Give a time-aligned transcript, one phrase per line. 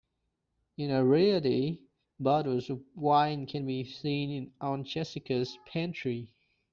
[0.79, 1.77] In "Arrietty",
[2.19, 6.31] bottles of wine can be seen in Aunt Jessica's pantry.